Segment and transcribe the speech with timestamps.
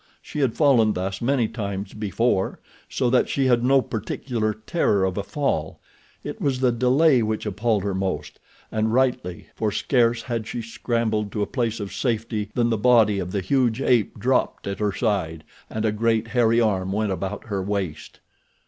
[0.19, 2.59] She had fallen thus many times before,
[2.89, 7.83] so that she had no particular terror of a fall—it was the delay which appalled
[7.83, 8.39] her most,
[8.71, 13.19] and rightly, for scarce had she scrambled to a place of safety than the body
[13.19, 17.43] of the huge ape dropped at her side and a great, hairy arm went about
[17.45, 18.19] her waist.